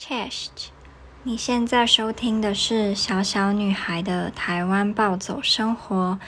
[0.00, 0.68] Chest，
[1.24, 6.20] 你现在收听的是小小女孩的台湾暴走生活。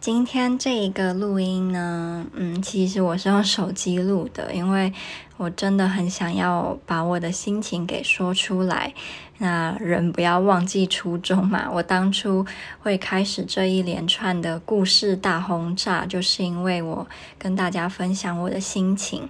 [0.00, 4.92] 今天这一个录音呢，嗯，其实我是用手机录的，因为
[5.36, 8.92] 我真的很想要把我的心情给说出来。
[9.38, 12.44] 那人不要忘记初衷嘛，我当初
[12.80, 17.06] 会开始这一连串的故事大轰炸，就是因为我
[17.38, 19.28] 跟大家分享我的心情。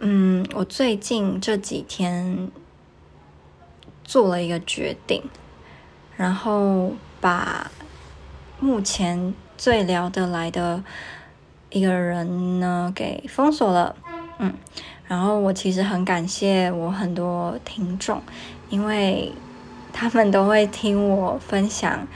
[0.00, 2.52] 嗯，我最近这几天
[4.04, 5.22] 做了一个决定，
[6.16, 7.68] 然后把
[8.60, 10.84] 目前最聊得来的
[11.70, 13.96] 一个人呢给封锁了。
[14.38, 14.54] 嗯，
[15.08, 18.22] 然后我其实很感谢我很多听众，
[18.70, 19.32] 因为
[19.92, 22.06] 他们都会听我分享。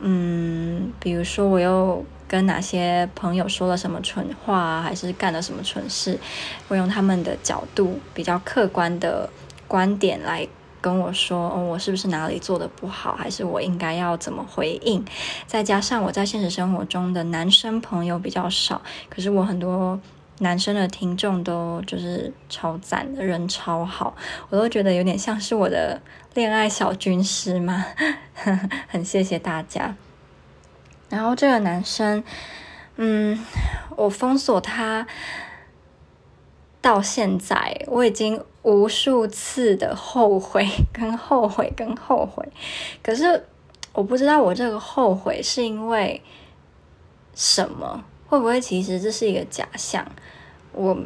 [0.00, 2.04] 嗯，比如说我又。
[2.32, 6.18] 跟哪些朋友说了什么蠢话，还是干了什么蠢事？
[6.66, 9.28] 会用他们的角度比较客观的
[9.68, 10.48] 观点来
[10.80, 15.04] 跟我说，哦，我是不是哪里做得不好，还是我应该要怎么回应？
[15.46, 20.00] 再加上我在现实生活中的男生朋友比较少，可是我很多
[20.38, 24.16] 男生的听众都就是超赞的人超好，
[24.48, 26.00] 我都觉得有点像是我的
[26.32, 27.84] 恋爱小军师嘛，
[28.88, 29.94] 很谢谢大家。
[31.12, 32.24] 然后这个男生，
[32.96, 33.38] 嗯，
[33.96, 35.06] 我封锁他
[36.80, 42.48] 到现在，我已经无数次的后悔跟后悔跟后悔，
[43.02, 43.46] 可是
[43.92, 46.22] 我不知道我这个后悔是因为
[47.34, 48.02] 什么？
[48.26, 50.10] 会不会其实这是一个假象？
[50.72, 50.96] 我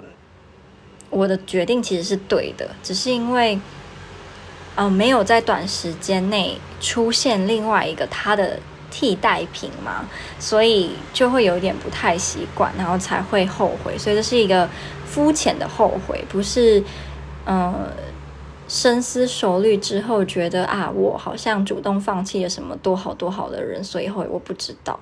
[1.11, 3.59] 我的决定其实是对的，只是因为，
[4.77, 8.61] 嗯，没有在短时间内出现另外一个他的。
[8.99, 10.09] 替代品嘛，
[10.39, 13.99] 所以就会有点不太习惯，然后才会后悔。
[13.99, 14.67] 所以这是一个
[15.05, 16.83] 肤浅的后悔，不是
[17.45, 17.93] 呃
[18.67, 24.29] 深思熟虑之后觉得啊，我好像主动放弃了什么多好多好的人，所以后悔。
[24.31, 24.99] 我不知道，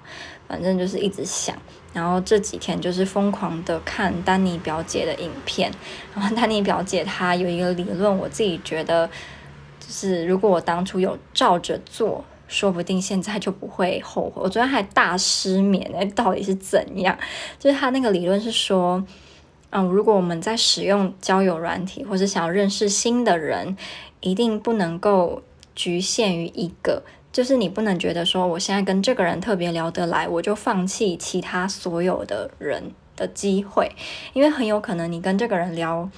[0.49, 1.55] 反正就是一直想。
[1.93, 5.71] 然后这几天就是疯狂的看丹尼表姐的影片，
[6.13, 9.07] 然后丹尼表姐她有一个理论，我自己觉得
[9.79, 12.25] 就是如果我当初有照着做。
[12.47, 14.43] 说不定现在就不会后悔。
[14.43, 17.19] 我昨天还大失眠哎，到底是怎样？
[17.59, 19.05] 就是他那个理论是说，
[19.71, 23.77] 嗯，如果我们在使用交友软体，或是想要认识新的人，
[24.21, 25.43] 一定不能够
[25.75, 33.91] 局限于一个，就是你不能觉得说，我现在跟这个人特别聊得来，我就放弃其他所有的人的机会，
[34.33, 36.09] 因为很有可能你跟这个人聊。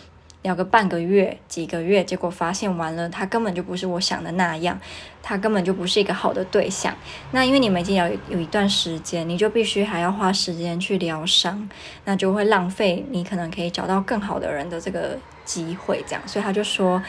[0.47, 4.79] 聊个半个月、几个月，结果发现完了，他根本就不是我想的那样，
[5.21, 6.95] 他根本就不是一个好的对象。
[7.33, 11.69] 那因为你们已经有有一段时间，你就必须还要花时间去疗伤，
[12.05, 16.05] 那就会浪费你可能可以找到更好的人的这个机会。
[16.07, 17.03] 这样，所以他就说，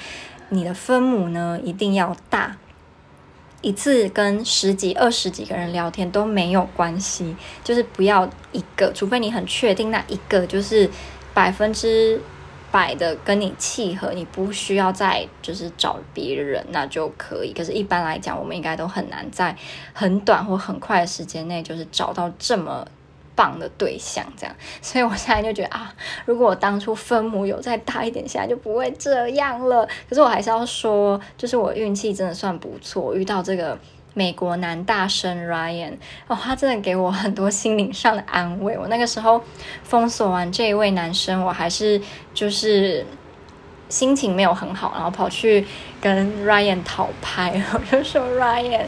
[0.49, 2.57] 你的分母呢一定要大，
[3.61, 10.89] 一次跟十几、二十几个人聊天都没有关系，就是不要一个，除非你很确定那一个就是
[11.35, 12.19] 百分之。
[12.71, 17.53] 摆的跟你契合，你不需要再就是找别人，那就可以。
[17.53, 19.55] 可是，一般来讲，我们应该都很难在
[19.93, 22.85] 很短或很快的时间内，就是找到这么
[23.35, 24.25] 棒的对象。
[24.35, 25.93] 这样，所以我现在就觉得啊，
[26.25, 29.87] 如果我当初分母有再大一点，现在就不会这样了。
[30.09, 33.77] 可是，我还是要说，就是我运气真的算不错，遇到这个。
[34.17, 35.93] 美国男大生 Ryan
[36.25, 38.75] 哦，他真的给我很多心灵上的安慰。
[38.75, 39.43] 我那个时候
[39.83, 42.01] 封锁完这一位男生，我还是
[42.33, 43.05] 就是
[43.89, 45.63] 心情没有很好，然后跑去
[46.01, 48.87] 跟 Ryan 讨拍， 我就说 Ryan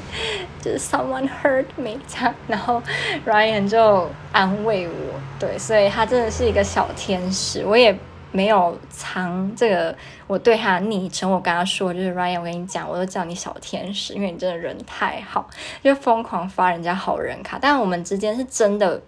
[0.63, 2.81] 就是 someone hurt me 这样，然后
[3.23, 4.93] Ryan 就安慰我，
[5.39, 7.95] 对，所以他真的是一个小天使，我也。
[8.31, 9.95] 没有藏这个，
[10.27, 15.49] 我对他的昵称，我跟他说，就是 Ryan，我跟你讲，我都叫你小天使，因为你真的人太好，
[15.83, 17.57] 就疯狂发人家好人卡。
[17.59, 19.01] 但我们之间是真的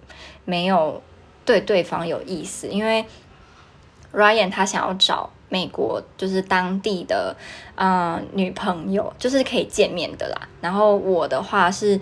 [0.43, 0.99] 没有
[1.45, 3.05] 对对方有意思，因为
[4.11, 7.35] Ryan 他想要找美国就是当地的
[7.75, 10.49] 嗯、女朋友，就是可以见面的啦。
[10.61, 11.99] 然后我的话是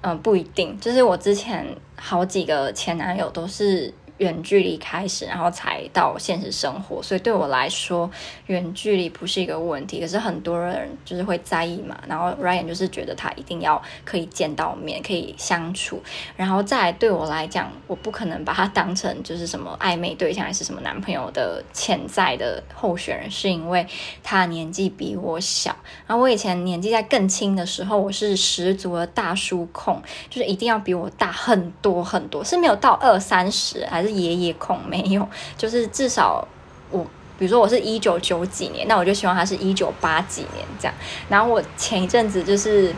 [0.00, 1.64] 嗯、不一定，就是我之前
[1.94, 3.94] 好几个前男友都是。
[4.18, 8.10] 远距离开始，然后才到现实生活，所以对我来说，
[8.46, 10.00] 远距离不是一个问题。
[10.00, 16.02] 可是很多人就是会在意嘛，然后 Ryan 就是觉得他一定要可以见到面，可以相处。
[16.36, 23.86] 然后再来对我来讲，我不可能把他当成就是什么暧昧对象，还是什么男朋友的潜在的候选人，是因为
[24.22, 25.76] 他年纪比我小。
[26.06, 34.16] 然后我以前年纪在更轻的时候，我是十足的大叔控，就是一定要比我大很多很多，是没有到二三十还是是。
[34.16, 36.48] 爷爷控没有，就是至少
[36.90, 37.04] 我
[37.38, 40.94] 比如说我是一九九几年，那我就希望他是一九八几年这样。
[41.28, 42.94] 然后我前一阵子就是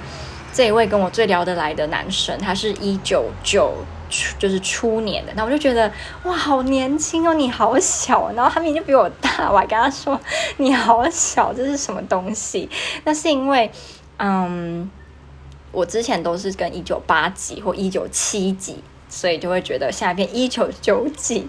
[0.52, 3.74] 这一位跟我最聊得来的男生，他是一九九
[4.38, 5.90] 就是初年的，那我就觉得
[6.22, 8.30] 哇，好年轻哦，你好小。
[8.36, 10.18] 然后他明明就比我大，我还跟他说
[10.58, 12.70] 你好小，这是什么东西？
[13.04, 13.68] 那是因为
[14.18, 14.88] 嗯，
[15.72, 21.46] 我之前都是跟一九八几或一九七几，所以就会觉得现在变一九九几。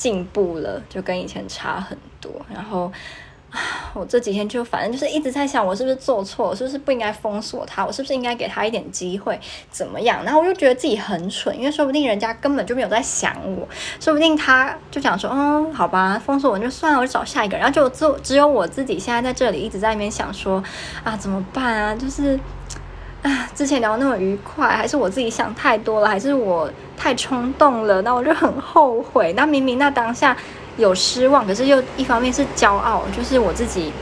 [0.00, 2.32] 进步了，就跟以前差很多。
[2.50, 2.90] 然后
[3.50, 3.60] 啊，
[3.92, 9.38] 我这几天就反正就是一直在想，我是不是做错，是不是不应该封锁他，我是不是应该给他一点机会，
[9.70, 10.24] 怎么样？
[10.24, 13.68] 然后我就觉得自己很蠢，因为说不定人家根本就没有在想我，
[14.00, 17.58] 说不定他就想说，嗯，好吧，封锁我就算了，我找下一个。
[17.58, 20.64] 然后就只只有我自己现在在这里一直在那边想说，
[21.04, 21.94] 啊，怎么办啊？
[21.94, 22.40] 就是。
[23.22, 28.00] 啊，之前聊那么愉快，还是我自己想太多了，还是我太冲动了？
[28.00, 29.32] 那我就很后悔。
[29.34, 30.34] 那明明那当下
[30.78, 33.92] 有失望，可是又一方面是骄傲，就是我自己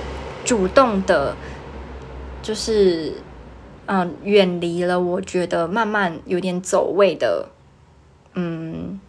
[0.44, 1.35] 主动的，
[2.41, 3.12] 就是
[3.87, 7.49] 嗯，远离了我觉得慢慢有点走位的
[8.35, 9.00] 嗯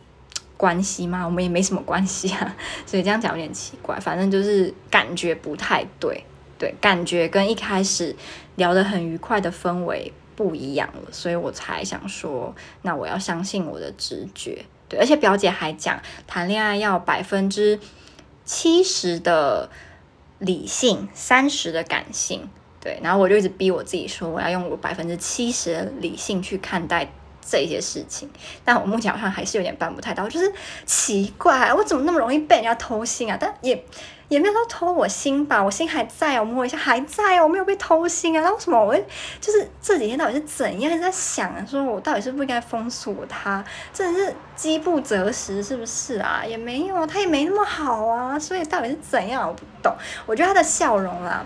[0.58, 1.24] 关系嘛。
[1.24, 2.56] 我们也没什么关系啊，
[2.88, 4.00] 所以这样讲有点奇怪。
[4.00, 6.24] 反正就是感觉不太对。
[6.60, 8.16] 对，感觉跟一开始
[8.58, 12.54] 聊得很愉快的氛围不一样了，所以我才想说，
[12.84, 14.66] 那我要相信我的直觉。
[14.88, 17.80] 对，而且表姐还讲，谈恋爱要百分之
[18.44, 19.70] 七十的
[20.40, 22.50] 理性，三十的感性。
[22.82, 28.30] 对，然后我就一直逼我自己说，我要用我百分之七十的理性去看待这些事情。
[28.64, 30.52] 但我目前好像还是有点办不太到，就是
[30.86, 33.38] 奇怪，我怎么那么容易被人家偷心啊？
[33.40, 33.84] 但也。
[34.30, 38.44] 也没有说偷我心吧，我心还在哦，我摸一下还在哦，我没有被偷心啊。
[38.44, 39.08] 那为什么我会
[39.42, 40.92] 就是这几天到底是怎样？
[40.92, 43.66] 一直在想，说我到底是不应该封锁他？
[43.92, 46.44] 真的是饥不择食，是不是啊？
[46.48, 48.38] 也没有，他也没那么好啊。
[48.38, 49.48] 所以到底是怎样？
[49.48, 49.92] 我不懂。
[50.28, 51.44] 我觉得他的笑容啦，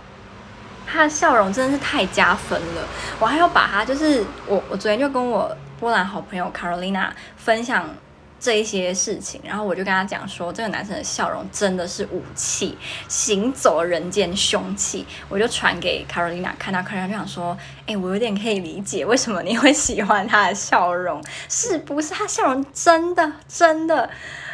[0.86, 2.82] 他的笑容真的是太加分了。
[3.18, 7.94] 我还要把他，就是我，我昨天就跟我波兰好朋友 Carolina 分享。
[8.40, 12.78] 这一些事情，然后我就跟他讲说，这个男生的笑容真的是武器，
[13.08, 15.06] 行走人间凶器。
[15.30, 22.14] 我就传给 Carolina 看到，Carolina 就想说，哎，我有点可以理解为什么你会喜欢他的笑容，是不是？
[22.14, 24.10] 他笑容真的真的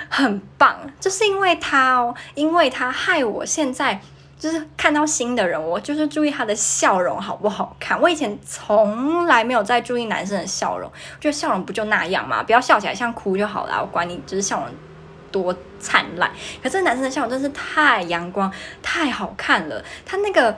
[0.08, 4.00] 很棒，就是因为他哦，因为他害我现在。
[4.40, 8.00] 就是看到新的人，我就是注意他的笑容好不好看。
[8.00, 13.82] 我以前从来没有在注意男生的笑容，我觉得笑容不就那样嘛，不要笑起来像哭就好了。
[13.82, 14.70] 我管你就是笑容
[15.30, 16.32] 多灿烂，
[16.64, 18.50] 可是男生的笑容真是太阳光、
[18.82, 19.84] 太好看了。
[20.06, 20.56] 他那个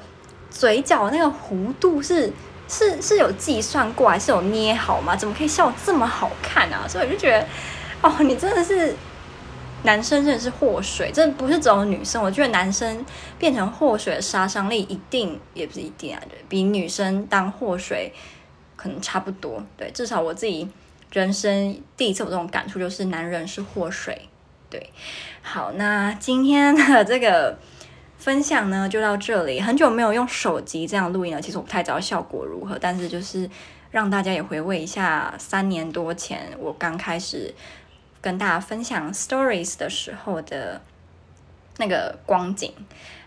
[0.52, 2.32] 嘴角那个弧度是
[2.68, 5.16] 是是有计算过，还是有捏好吗？
[5.16, 6.86] 怎么可以笑这么好看啊？
[6.88, 7.48] 所以我就觉得，
[8.04, 8.96] 哦，你真的是。
[9.84, 12.22] 男生真的是祸水，这不是只有女生。
[12.22, 13.04] 我觉得男生
[13.40, 18.14] 变成祸水的杀伤力一定也不是一定啊，比女生当祸水
[18.76, 19.64] 可能差不多。
[19.76, 20.70] 对，至少我自己
[21.12, 24.30] 人生第一次有这种感触，就是男人是祸水。
[24.70, 24.92] 对，
[25.42, 27.58] 好，那今天的这个
[28.20, 29.60] 分享呢就到这里。
[29.60, 33.50] 很久没有用手机这样录音了，其实我不太知道效果如何，但是就是
[33.90, 37.52] 让大家也回味一下三年多前我刚开始。
[38.22, 40.80] 跟大家分享 stories 的时候的
[41.78, 42.72] 那个光景，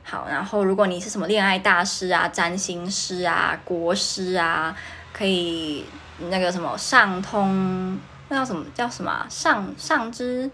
[0.05, 4.77] 好，然后如果你是什么恋爱大师啊、占星师啊、国师啊，
[5.13, 5.84] 可以
[6.31, 7.98] 那个什么上通，
[8.29, 10.48] 那叫什么叫什么上上知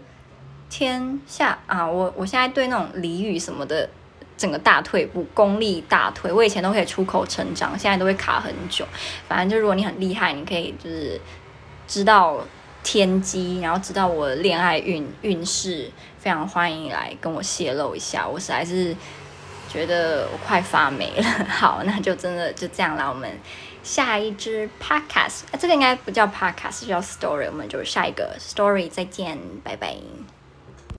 [0.71, 1.85] 天下啊？
[1.85, 3.87] 我我现在对那种俚语什么的
[4.35, 6.31] 整个大退步，功力大退。
[6.31, 8.87] 我以前都可以出口成章，现在都会卡很久。
[9.27, 11.21] 反正就如果你很厉害，你可以就是
[11.87, 12.43] 知道。
[12.83, 18.27] 天机，然后知道我恋爱运运势，非常欢迎来跟我泄露一下。
[18.27, 18.95] 我实在是
[19.69, 21.23] 觉得我快发霉了。
[21.47, 23.07] 好，那就真的就这样啦。
[23.07, 23.29] 我们
[23.83, 27.47] 下一支 podcast，这个应该不叫 podcast，叫 story。
[27.47, 29.95] 我们就下一个 story，再见，拜拜。